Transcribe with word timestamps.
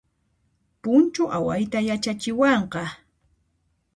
Punchu 0.81 1.23
awayta 1.37 1.79
yachachiwanqa 1.87 2.83